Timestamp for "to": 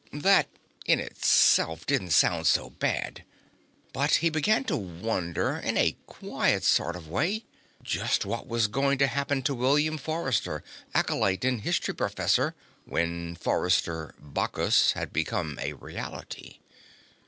4.63-4.75, 8.97-9.05, 9.43-9.53